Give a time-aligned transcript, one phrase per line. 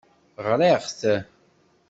[0.45, 0.99] Ɣriɣ-t.